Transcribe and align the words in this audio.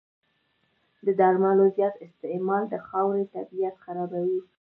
د 1.05 1.07
درملو 1.19 1.65
زیات 1.75 1.95
استعمال 2.07 2.63
د 2.69 2.75
خاورې 2.87 3.23
طبعیت 3.35 3.75
خرابوي. 3.83 4.41